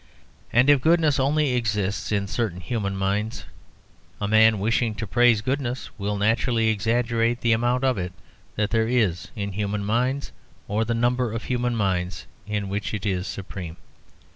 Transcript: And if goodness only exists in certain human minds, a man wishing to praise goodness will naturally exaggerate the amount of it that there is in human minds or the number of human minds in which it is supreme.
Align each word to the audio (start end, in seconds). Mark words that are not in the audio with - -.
And 0.51 0.67
if 0.67 0.81
goodness 0.81 1.19
only 1.19 1.53
exists 1.53 2.11
in 2.11 2.25
certain 2.25 2.59
human 2.59 2.95
minds, 2.97 3.45
a 4.19 4.27
man 4.27 4.57
wishing 4.57 4.95
to 4.95 5.05
praise 5.05 5.41
goodness 5.41 5.91
will 5.99 6.17
naturally 6.17 6.69
exaggerate 6.69 7.41
the 7.41 7.51
amount 7.51 7.83
of 7.83 7.99
it 7.99 8.11
that 8.55 8.71
there 8.71 8.87
is 8.87 9.27
in 9.35 9.51
human 9.51 9.85
minds 9.85 10.31
or 10.67 10.83
the 10.85 10.95
number 10.95 11.31
of 11.31 11.43
human 11.43 11.75
minds 11.75 12.25
in 12.47 12.67
which 12.67 12.95
it 12.95 13.05
is 13.05 13.27
supreme. 13.27 13.77